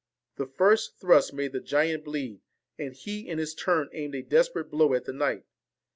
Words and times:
The 0.37 0.47
first 0.47 0.99
thrust 0.99 1.31
made 1.31 1.51
the 1.51 1.59
giant 1.59 2.05
bleed, 2.05 2.41
and 2.79 2.95
he, 2.95 3.27
in 3.29 3.37
his 3.37 3.53
turn, 3.53 3.87
aimed 3.93 4.15
a 4.15 4.23
desperate 4.23 4.71
blow 4.71 4.95
at 4.95 5.05
the 5.05 5.13
knight. 5.13 5.45